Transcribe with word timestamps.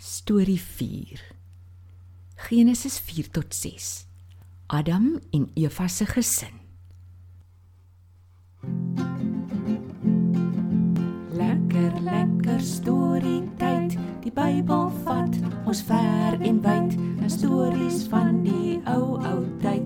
Storie 0.00 0.60
4. 0.60 1.20
Genesis 2.36 3.00
4 3.00 3.30
tot 3.30 3.54
6. 3.54 4.06
Adam 4.66 5.18
en 5.30 5.50
Eva 5.54 5.88
se 5.88 6.06
gesin. 6.06 6.54
Lekker 11.30 12.00
lekker 12.00 12.60
storie 12.60 13.42
tyd. 13.56 13.98
Die 14.22 14.30
Bybel 14.32 14.86
vat 15.02 15.34
ons 15.66 15.82
ver 15.82 16.40
en 16.40 16.62
wyd. 16.62 16.94
'n 16.94 17.30
Stories 17.30 18.06
van 18.06 18.42
die 18.42 18.78
ou 18.86 19.18
ou 19.18 19.42
tyd 19.58 19.77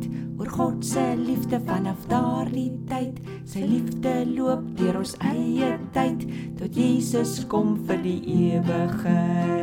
God 0.53 0.85
se 0.85 1.15
liefde 1.17 1.57
vanaf 1.65 2.03
daardie 2.11 2.75
tyd. 2.85 3.17
Sy 3.49 3.63
liefde 3.65 4.11
loop 4.29 4.61
deur 4.77 4.99
ons 5.01 5.15
eie 5.25 5.71
tyd 5.95 6.27
tot 6.59 6.75
Jesus 6.77 7.39
kom 7.49 7.71
vir 7.89 8.03
die 8.05 8.19
ewigheid. 8.53 9.63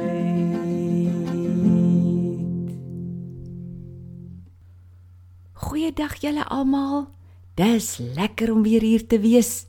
Goeiedag 5.61 6.15
julle 6.23 6.47
almal. 6.49 7.05
Dis 7.53 7.99
lekker 8.17 8.49
om 8.55 8.63
weer 8.65 8.81
hier 8.81 9.05
te 9.05 9.19
wees. 9.21 9.67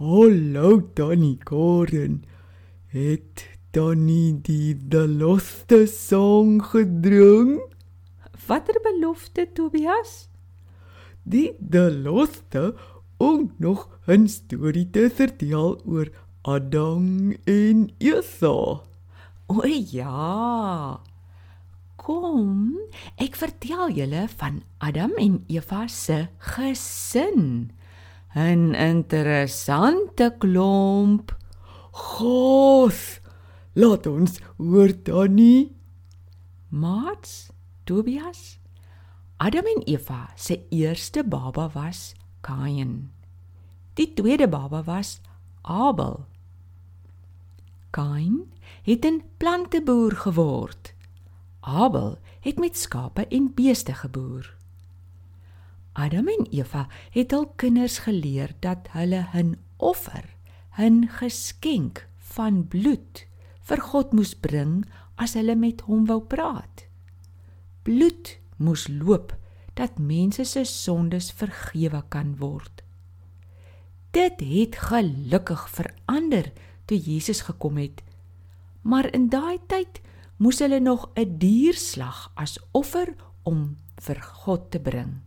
Hallo 0.00 0.78
Tannie 0.96 1.36
Karen. 1.44 2.22
Het 2.96 3.44
Tannie 3.76 4.40
die 4.40 4.72
belofte 4.72 5.84
song 5.84 6.62
gedrong? 6.64 7.58
Watter 8.48 8.80
belofte 8.80 9.44
Tobias? 9.52 10.30
Die 11.26 11.56
belofte 11.58 12.74
om 13.18 13.50
nog 13.58 13.88
'n 14.06 14.28
storie 14.28 14.90
te 14.90 15.10
vertel 15.10 15.80
oor 15.84 16.08
Adam 16.42 17.34
en 17.44 17.90
Eva. 17.98 18.80
O 19.46 19.62
ja. 19.66 21.00
Kom, 21.96 22.78
ek 23.18 23.34
vertel 23.34 23.90
julle 23.90 24.28
van 24.38 24.62
Adam 24.78 25.10
en 25.18 25.44
Eva 25.48 25.88
se 25.88 26.28
gesin. 26.38 27.72
'n 28.34 28.74
Interessante 28.74 30.34
klomp. 30.38 31.34
Gos. 31.90 33.20
Laat 33.74 34.06
ons 34.06 34.38
hoor 34.58 35.02
Tannie. 35.02 35.74
Mats, 36.68 37.50
Tobias. 37.84 38.58
Adam 39.36 39.66
en 39.66 39.82
Eva 39.84 40.30
se 40.34 40.66
eerste 40.68 41.24
baba 41.24 41.68
was 41.68 42.14
Kain. 42.40 43.10
Die 43.94 44.14
tweede 44.14 44.48
baba 44.48 44.82
was 44.82 45.20
Abel. 45.62 46.24
Kain 47.90 48.52
het 48.82 49.04
'n 49.04 49.22
planteboer 49.36 50.12
geword. 50.12 50.94
Abel 51.60 52.18
het 52.40 52.58
met 52.58 52.78
skape 52.78 53.26
en 53.26 53.54
beeste 53.54 53.94
geboer. 53.94 54.56
Adam 55.92 56.28
en 56.28 56.46
Eva 56.50 56.88
het 57.10 57.30
hul 57.30 57.46
kinders 57.56 57.98
geleer 57.98 58.54
dat 58.60 58.88
hulle 58.90 59.28
'n 59.34 59.58
offer, 59.76 60.24
'n 60.78 61.08
geskenk 61.08 62.08
van 62.16 62.68
bloed 62.68 63.26
vir 63.60 63.80
God 63.80 64.12
moes 64.12 64.34
bring 64.34 64.84
as 65.14 65.34
hulle 65.34 65.56
met 65.56 65.80
hom 65.80 66.06
wou 66.06 66.20
praat. 66.20 66.86
Bloed 67.82 68.38
moes 68.56 68.88
loop 68.88 69.34
dat 69.74 69.98
mense 69.98 70.44
se 70.44 70.64
sondes 70.64 71.30
vergewe 71.32 72.02
kan 72.08 72.36
word. 72.40 72.82
Dit 74.10 74.40
het 74.40 74.76
gelukkig 74.80 75.68
verander 75.70 76.52
toe 76.88 76.98
Jesus 76.98 77.40
gekom 77.40 77.76
het. 77.76 78.02
Maar 78.82 79.12
in 79.12 79.28
daai 79.28 79.58
tyd 79.68 80.00
moes 80.36 80.58
hulle 80.58 80.80
nog 80.80 81.10
'n 81.14 81.38
dier 81.38 81.74
slag 81.74 82.30
as 82.34 82.58
offer 82.72 83.14
om 83.42 83.76
vir 84.00 84.20
God 84.20 84.70
te 84.70 84.80
bring. 84.80 85.20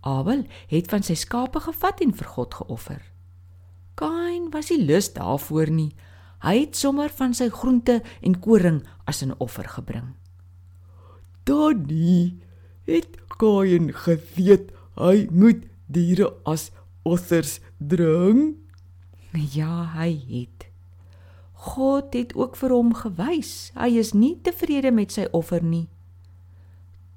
Abel 0.00 0.46
het 0.68 0.88
van 0.88 1.02
sy 1.02 1.14
skape 1.14 1.60
gevat 1.60 2.00
en 2.00 2.14
vir 2.14 2.26
God 2.26 2.54
geoffer. 2.54 3.02
Kain 3.94 4.50
was 4.50 4.70
nie 4.70 4.84
lus 4.84 5.12
daarvoor 5.12 5.70
nie. 5.70 5.92
Hy 6.40 6.60
het 6.60 6.76
sommer 6.76 7.10
van 7.12 7.34
sy 7.34 7.48
groente 7.48 8.02
en 8.22 8.40
koring 8.40 8.86
as 9.04 9.22
'n 9.22 9.34
offer 9.38 9.68
gebring. 9.68 10.19
Tannie 11.50 12.38
het 12.86 13.16
Kain 13.40 13.88
geweet 13.90 14.68
hy 15.00 15.24
moet 15.34 15.64
diere 15.90 16.28
as 16.46 16.68
offers 17.02 17.56
bring. 17.82 18.54
Ja, 19.34 19.88
hy 19.96 20.12
het. 20.28 20.68
God 21.74 22.14
het 22.14 22.36
ook 22.38 22.54
vir 22.60 22.74
hom 22.76 22.92
gewys 22.94 23.72
hy 23.74 23.88
is 23.98 24.12
nie 24.14 24.36
tevrede 24.46 24.92
met 24.94 25.16
sy 25.16 25.26
offer 25.34 25.64
nie. 25.64 25.88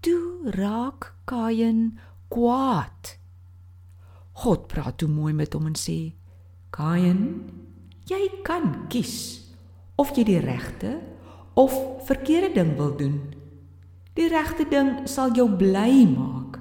Toe 0.01 0.49
raak 0.57 1.11
Kain 1.29 1.99
kwaad. 2.33 3.13
God 4.41 4.65
praat 4.71 4.97
toe 4.97 5.11
mooi 5.11 5.35
met 5.37 5.53
hom 5.53 5.69
en 5.69 5.77
sê: 5.77 6.15
"Kain, 6.73 7.21
jy 8.09 8.41
kan 8.41 8.89
kies 8.89 9.45
of 9.95 10.17
jy 10.17 10.25
die 10.25 10.41
regte 10.41 10.97
of 11.53 11.77
verkeerde 12.09 12.53
ding 12.57 12.75
wil 12.81 12.97
doen. 12.97 13.42
Die 14.13 14.27
regte 14.29 14.65
ding 14.69 15.07
sal 15.09 15.33
jou 15.33 15.47
bly 15.49 16.05
maak, 16.05 16.59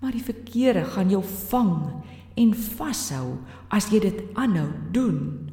maar 0.00 0.12
die 0.12 0.24
verkeerde 0.24 0.84
gaan 0.84 1.10
jou 1.12 1.22
vang 1.50 2.02
en 2.36 2.52
vashou 2.54 3.38
as 3.68 3.88
jy 3.92 4.00
dit 4.00 4.20
aanhou 4.34 4.68
doen." 4.92 5.50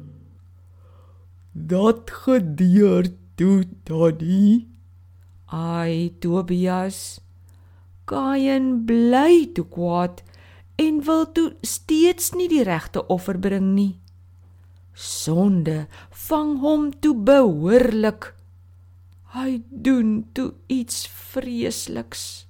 Dat 1.52 2.10
gedeur 2.10 3.08
toe 3.34 3.64
Tannie. 3.84 4.68
Ai, 5.46 6.12
Tobias, 6.20 7.20
Kain 8.08 8.84
bly 8.84 9.48
toe 9.52 9.64
kwaad 9.68 10.22
en 10.80 11.00
wil 11.04 11.26
toe 11.32 11.48
steeds 11.60 12.32
nie 12.32 12.48
die 12.48 12.62
regte 12.64 13.02
offer 13.12 13.38
bring 13.38 13.74
nie. 13.74 13.98
Sonde 14.94 15.86
vang 16.28 16.58
hom 16.62 16.90
toe 17.00 17.14
behoorlik. 17.14 18.32
Hy 19.28 19.62
doen 19.68 20.28
toe 20.32 20.54
iets 20.66 21.06
vreesliks. 21.08 22.46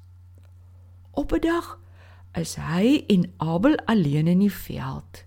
Op 1.11 1.33
'n 1.33 1.41
dag 1.41 1.79
is 2.33 2.55
hy 2.55 3.05
en 3.07 3.33
Abel 3.37 3.77
alleen 3.85 4.27
in 4.27 4.39
die 4.39 4.53
veld. 4.53 5.25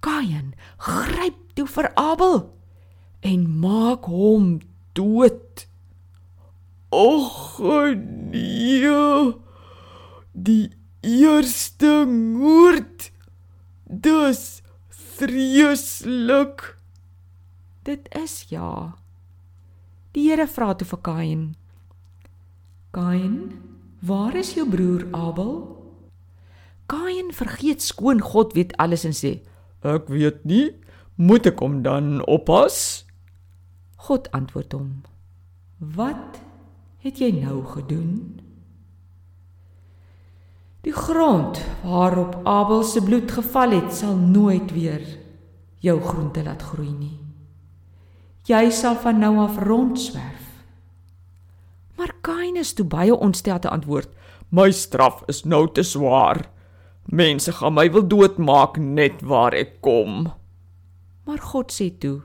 Kain 0.00 0.54
gryp 0.76 1.38
toe 1.54 1.66
vir 1.66 1.90
Abel 1.94 2.54
en 3.20 3.58
maak 3.58 4.04
hom 4.04 4.60
dood. 4.92 5.66
Och 6.88 7.58
nee. 8.30 9.34
Die 10.32 10.70
eerste 11.00 12.04
moord. 12.06 13.10
Dis 13.84 14.62
vreeslik. 14.88 16.76
Dit 17.82 18.14
is 18.14 18.44
ja. 18.48 18.94
Die 20.16 20.26
Here 20.26 20.48
vra 20.50 20.72
toe 20.74 20.88
vir 20.90 20.98
Kain. 21.06 21.42
Kain, 22.90 23.36
waar 24.02 24.34
is 24.34 24.56
jou 24.56 24.64
broer 24.66 25.04
Abel? 25.14 25.52
Kain 26.90 27.30
vergeet 27.30 27.84
skoon 27.86 28.18
God 28.18 28.56
weet 28.58 28.74
alles 28.82 29.06
en 29.06 29.14
sê: 29.14 29.36
Ek 29.86 30.10
weet 30.10 30.42
nie, 30.42 30.72
moet 31.14 31.46
ek 31.46 31.62
hom 31.62 31.78
dan 31.86 32.18
oppas? 32.26 33.06
God 34.08 34.26
antwoord 34.34 34.74
hom: 34.74 34.90
Wat 35.78 36.42
het 37.06 37.22
jy 37.22 37.30
nou 37.38 37.62
gedoen? 37.70 38.40
Die 40.82 40.96
grond 40.96 41.62
waarop 41.86 42.40
Abel 42.48 42.82
se 42.82 42.98
bloed 43.04 43.30
geval 43.30 43.78
het, 43.78 43.94
sal 43.94 44.16
nooit 44.18 44.72
weer 44.74 45.04
jou 45.84 46.00
groente 46.02 46.42
laat 46.42 46.66
groei 46.72 46.90
nie. 46.90 47.19
Jy 48.50 48.70
sal 48.74 48.96
van 48.98 49.20
nou 49.22 49.36
af 49.38 49.60
rondswerf. 49.62 50.46
Maar 51.94 52.10
Kain 52.20 52.56
is 52.58 52.72
toe 52.74 52.86
baie 52.88 53.14
ontstel 53.14 53.60
te 53.62 53.70
antwoord: 53.70 54.08
My 54.50 54.72
straf 54.74 55.22
is 55.30 55.44
nou 55.44 55.68
te 55.70 55.84
swaar. 55.86 56.48
Mense 57.06 57.52
gaan 57.52 57.76
my 57.76 57.86
wil 57.94 58.06
doodmaak 58.06 58.78
net 58.78 59.22
waar 59.22 59.54
ek 59.54 59.78
kom. 59.86 60.32
Maar 61.26 61.38
God 61.52 61.70
sê 61.70 61.92
toe: 61.94 62.22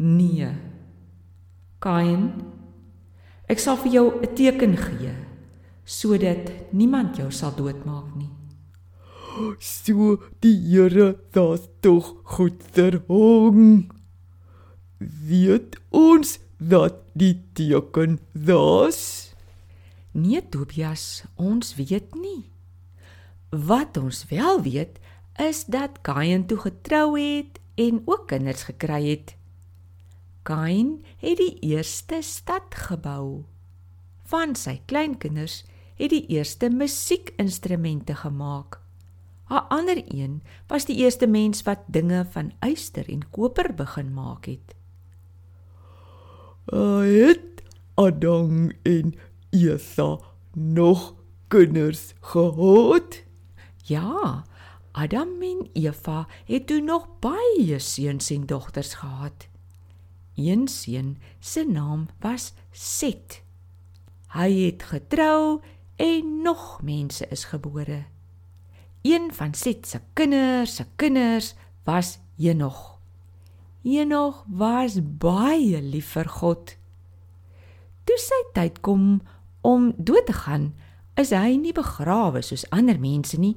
Nee. 0.00 0.48
Kain, 1.84 2.30
ek 3.44 3.60
sal 3.60 3.76
vir 3.84 3.92
jou 3.92 4.06
'n 4.22 4.34
teken 4.34 4.76
gee 4.76 5.12
sodat 5.84 6.72
niemand 6.72 7.16
jou 7.16 7.30
sal 7.30 7.52
doodmaak 7.52 8.16
nie. 8.16 8.30
So 9.60 10.16
die 10.40 10.56
Here 10.56 11.18
das 11.32 11.68
tog 11.82 12.24
goed 12.24 12.72
ter 12.72 13.02
hom. 13.06 13.90
Weet 14.98 15.76
ons 15.90 16.38
dat 16.58 16.94
die 17.12 17.42
teken 17.52 18.18
das? 18.32 19.32
Nee 20.14 20.42
Tobias, 20.48 21.24
ons 21.34 21.74
weet 21.74 22.14
nie. 22.14 22.46
Wat 23.50 23.96
ons 23.98 24.24
wel 24.30 24.62
weet 24.62 25.00
is 25.42 25.64
dat 25.66 26.00
Kain 26.06 26.46
toe 26.46 26.58
getrou 26.58 27.18
het 27.18 27.58
en 27.74 28.02
ook 28.06 28.28
kinders 28.30 28.62
gekry 28.70 29.02
het. 29.08 29.34
Kain 30.46 31.02
het 31.18 31.36
die 31.38 31.58
eerste 31.74 32.22
stad 32.22 32.74
gebou. 32.86 33.42
Van 34.30 34.54
sy 34.54 34.80
kleinkinders 34.86 35.64
het 35.98 36.10
die 36.10 36.26
eerste 36.30 36.70
musiekinstrumente 36.70 38.14
gemaak. 38.14 38.78
'n 39.50 39.66
Ander 39.68 40.02
een 40.06 40.42
was 40.66 40.84
die 40.84 40.96
eerste 40.96 41.26
mens 41.26 41.62
wat 41.62 41.82
dinge 41.86 42.26
van 42.30 42.52
yster 42.60 43.08
en 43.08 43.30
koper 43.30 43.74
begin 43.74 44.14
maak 44.14 44.46
het. 44.46 44.74
Het 46.64 47.62
Adam 47.94 48.70
en 48.82 49.14
Eva 49.50 50.18
nog 50.52 51.14
kinders 51.48 52.14
gehad? 52.20 53.22
Ja, 53.76 54.44
Adam 54.90 55.42
en 55.42 55.68
Eva 55.72 56.26
het 56.44 56.66
toe 56.66 56.80
nog 56.80 57.08
baie 57.20 57.78
seuns 57.78 58.30
en 58.30 58.46
dogters 58.46 58.94
gehad. 58.94 59.48
Een 60.34 60.68
seun 60.68 61.18
se 61.38 61.64
naam 61.64 62.06
was 62.20 62.52
Set. 62.70 63.42
Hy 64.28 64.64
het 64.64 64.82
getrou 64.82 65.60
en 65.96 66.42
nog 66.42 66.82
mense 66.82 67.28
is 67.28 67.44
gebore. 67.44 68.04
Een 69.02 69.30
van 69.32 69.54
Set 69.54 69.86
se 69.86 70.00
kinders 70.12 70.74
se 70.74 70.84
kinders 70.96 71.54
was 71.84 72.18
Henog. 72.36 72.93
Henog 73.84 74.48
was 74.48 74.96
baie 75.20 75.76
lief 75.84 76.16
vir 76.16 76.24
God. 76.40 76.72
Toe 78.08 78.16
sy 78.16 78.40
tyd 78.56 78.80
kom 78.80 79.20
om 79.60 79.92
dood 80.00 80.24
te 80.24 80.32
gaan, 80.32 80.72
is 81.20 81.36
hy 81.36 81.60
nie 81.60 81.76
begrawe 81.76 82.40
soos 82.40 82.64
ander 82.72 82.96
mense 83.00 83.36
nie, 83.36 83.56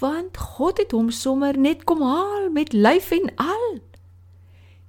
want 0.00 0.36
God 0.56 0.80
het 0.80 0.96
hom 0.96 1.12
sommer 1.12 1.60
net 1.60 1.84
kom 1.84 2.00
haal 2.00 2.48
met 2.56 2.72
lyf 2.72 3.12
en 3.12 3.28
al. 3.36 3.84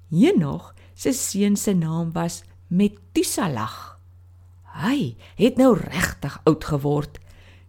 Henog 0.07 0.72
se 0.95 1.12
seun 1.12 1.60
se 1.60 1.75
naam 1.75 2.16
was 2.16 2.48
Metusalag. 2.72 4.00
Hy 4.80 5.19
het 5.36 5.60
nou 5.60 5.75
regtig 5.75 6.40
oud 6.48 6.63
geword, 6.63 7.19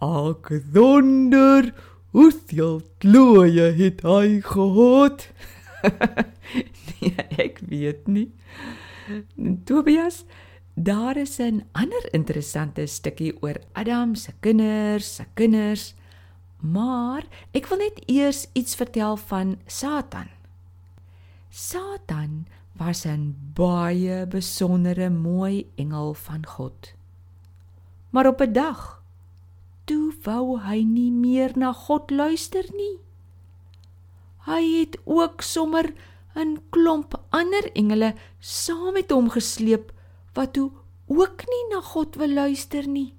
Ek 0.00 0.50
wonder 0.74 1.70
hoeveel 2.16 2.80
kloeie 3.02 3.70
het 3.78 4.02
hy 4.04 4.40
gehad? 4.44 5.26
nee, 7.00 7.26
ek 7.40 7.60
weet 7.68 8.08
nie. 8.08 8.28
Tobias, 9.66 10.24
daar 10.74 11.16
is 11.16 11.38
'n 11.38 11.64
ander 11.72 12.04
interessante 12.12 12.86
stukkie 12.86 13.34
oor 13.42 13.60
Adam 13.72 14.14
se 14.14 14.32
kinders, 14.40 15.14
se 15.14 15.24
kinders. 15.34 15.94
Maar 16.60 17.24
ek 17.52 17.66
wil 17.66 17.78
net 17.78 18.02
eers 18.06 18.46
iets 18.52 18.74
vertel 18.74 19.16
van 19.16 19.58
Satan. 19.66 20.28
Satan 21.48 22.46
was 22.78 23.04
'n 23.06 23.34
baie 23.54 24.26
besondere 24.26 25.10
mooi 25.10 25.70
engel 25.76 26.14
van 26.14 26.46
God. 26.46 26.94
Maar 28.10 28.26
op 28.26 28.40
'n 28.40 28.52
dag 28.52 29.02
toe 29.84 30.12
wou 30.22 30.60
hy 30.60 30.82
nie 30.82 31.10
meer 31.12 31.52
na 31.58 31.72
God 31.72 32.10
luister 32.10 32.64
nie. 32.76 32.98
Hy 34.46 34.62
het 34.80 34.98
ook 35.04 35.42
sommer 35.42 35.94
'n 36.34 36.58
klomp 36.70 37.20
ander 37.30 37.72
engele 37.72 38.14
saam 38.38 38.92
met 38.92 39.10
hom 39.10 39.30
gesleep 39.30 39.92
wat 40.34 40.52
toe 40.52 40.70
ook 41.06 41.42
nie 41.46 41.64
na 41.74 41.80
God 41.80 42.14
wil 42.16 42.32
luister 42.32 42.88
nie. 42.88 43.14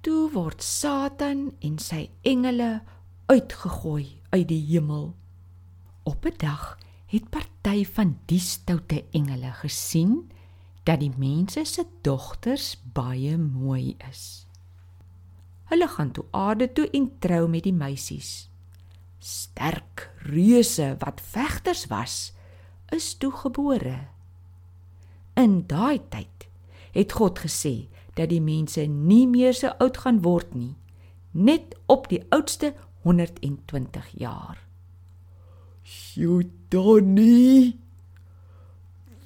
Toe 0.00 0.30
word 0.30 0.62
Satan 0.62 1.52
en 1.60 1.78
sy 1.78 2.10
engele 2.22 2.82
uitgegooi 3.26 4.20
uit 4.30 4.48
die 4.48 4.64
hemel. 4.66 5.14
Op 6.02 6.26
'n 6.26 6.34
dag 6.36 6.78
het 7.14 7.28
party 7.30 7.84
van 7.94 8.16
die 8.26 8.40
stoute 8.42 9.04
engele 9.14 9.52
gesien 9.60 10.24
dat 10.82 10.98
die 10.98 11.12
mense 11.14 11.62
se 11.64 11.84
dogters 12.02 12.74
baie 12.96 13.36
mooi 13.38 13.94
is. 14.10 14.46
Hulle 15.70 15.86
gaan 15.88 16.10
toe 16.16 16.24
aarde 16.34 16.68
toe 16.72 16.88
en 16.90 17.06
trou 17.22 17.46
met 17.48 17.64
die 17.68 17.76
meisies. 17.76 18.48
Sterk 19.22 20.10
reuse 20.26 20.96
wat 21.04 21.22
vegters 21.22 21.86
was, 21.92 22.16
is 22.92 23.14
toe 23.14 23.32
gebore. 23.32 23.96
In 25.38 25.62
daai 25.70 26.02
tyd 26.10 26.48
het 26.94 27.14
God 27.14 27.40
gesê 27.46 27.86
dat 28.18 28.30
die 28.34 28.42
mense 28.42 28.84
nie 28.90 29.24
meer 29.30 29.54
so 29.54 29.70
oud 29.78 30.02
gaan 30.02 30.20
word 30.26 30.52
nie, 30.54 30.74
net 31.30 31.78
op 31.86 32.10
die 32.10 32.22
oudste 32.34 32.74
120 33.06 34.12
jaar. 34.18 34.58
Sjoe, 35.84 36.48
Donnie. 36.68 37.78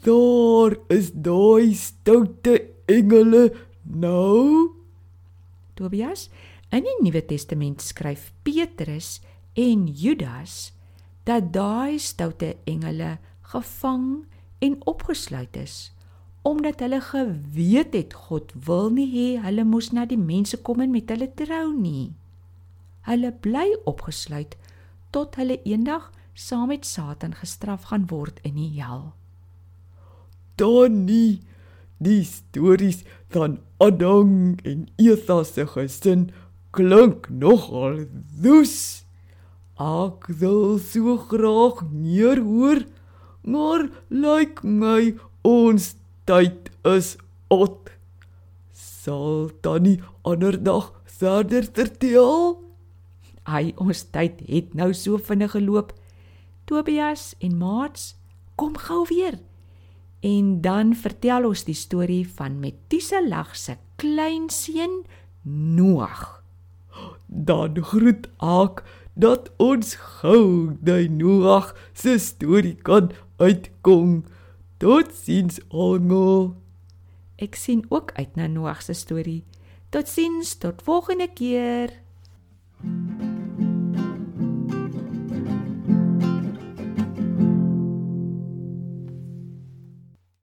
Daar 0.03 0.75
is 0.91 1.13
daai 1.15 1.75
stoute 1.75 2.59
engele 2.91 3.53
nou. 3.83 4.75
Tobias, 5.79 6.27
in 6.75 6.83
die 6.83 6.97
Nuwe 7.05 7.23
Testament 7.23 7.83
skryf 7.85 8.33
Petrus 8.43 9.21
en 9.55 9.87
Judas 9.87 10.73
dat 11.29 11.53
daai 11.55 11.99
stoute 12.03 12.57
engele 12.67 13.19
gevang 13.53 14.27
en 14.59 14.81
opgesluit 14.91 15.57
is 15.57 15.93
omdat 16.49 16.81
hulle 16.81 17.01
geweet 17.05 17.93
het 17.93 18.15
God 18.15 18.53
wil 18.65 18.89
nie 18.95 19.09
hê 19.11 19.27
hulle 19.43 19.65
moes 19.69 19.91
na 19.93 20.07
die 20.09 20.21
mense 20.21 20.57
kom 20.65 20.81
en 20.81 20.95
met 20.95 21.11
hulle 21.13 21.29
trou 21.37 21.73
nie. 21.75 22.15
Hulle 23.05 23.33
bly 23.45 23.67
opgesluit 23.91 24.55
tot 25.13 25.37
hulle 25.41 25.59
eendag 25.69 26.09
saam 26.38 26.69
met 26.70 26.87
Satan 26.87 27.35
gestraf 27.35 27.88
gaan 27.90 28.06
word 28.11 28.38
in 28.46 28.55
die 28.55 28.70
hel. 28.79 29.11
Donnie, 30.58 31.43
die 31.99 32.23
stories 32.26 33.02
van 33.35 33.58
Adam 33.82 34.55
en 34.62 34.87
Eva 35.02 35.43
se 35.44 35.67
gesin 35.67 36.29
klink 36.70 37.26
nogal 37.31 38.05
dus. 38.43 39.05
Ek 39.79 40.31
wil 40.40 40.79
so 40.82 41.17
graag 41.31 41.82
meer 41.90 42.43
hoor, 42.43 42.85
maar 43.43 43.88
lyk 44.11 44.62
like 44.62 44.67
my 44.67 45.14
ons 45.43 45.96
tyd 46.26 46.70
is 46.87 47.17
op. 47.50 47.90
Sal 48.70 49.50
Donnie 49.62 49.99
ander 50.23 50.54
dag 50.54 50.92
verder 51.18 51.66
vertel? 51.66 52.59
Ai, 53.49 53.73
ons 53.80 54.07
tyd 54.14 54.45
het 54.47 54.75
nou 54.78 54.92
so 54.95 55.18
vinnig 55.18 55.57
geloop. 55.57 55.98
Tobias 56.69 57.33
en 57.41 57.57
Maats, 57.57 58.17
kom 58.55 58.77
gou 58.77 59.07
weer. 59.09 59.39
En 60.21 60.61
dan 60.61 60.93
vertel 60.95 61.47
ons 61.49 61.63
die 61.65 61.77
storie 61.77 62.27
van 62.29 62.59
Metuselag 62.61 63.55
se 63.57 63.79
kleinseun 63.97 65.07
Noag. 65.49 66.43
Dan 67.27 67.79
groet 67.81 68.29
ek 68.45 68.83
dat 69.17 69.49
ons 69.57 69.95
gou 70.21 70.77
die 70.85 71.09
Noag 71.09 71.73
se 71.97 72.19
storie 72.21 72.77
kan 72.77 73.15
uitkom. 73.41 74.27
Totsiens 74.77 75.63
almal. 75.73 76.53
Ek 77.41 77.57
sien 77.57 77.87
ook 77.89 78.13
uit 78.21 78.37
na 78.37 78.45
Noag 78.47 78.85
se 78.85 78.93
storie. 78.93 79.41
Totsiens 79.89 80.59
tot 80.61 80.85
volgende 80.85 81.31
keer. 81.33 81.97